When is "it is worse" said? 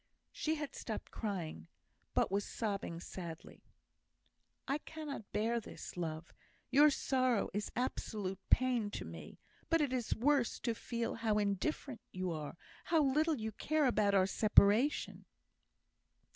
9.79-10.59